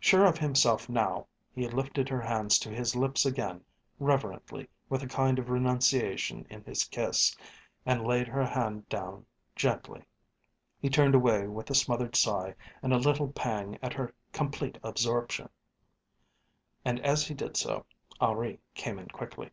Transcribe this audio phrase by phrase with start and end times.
[0.00, 3.62] Sure of himself now, he lifted her fingers to his lips again
[4.00, 7.36] reverently with a kind of renunciation in his kiss,
[7.86, 10.02] and laid her hand down gently.
[10.80, 15.48] He turned away with a smothered sigh and a little pang at her complete absorption,
[16.84, 17.86] and, as he did so,
[18.20, 19.50] Henri came in quickly.